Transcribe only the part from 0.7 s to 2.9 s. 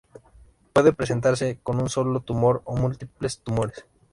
Puede presentarse con un solo tumor o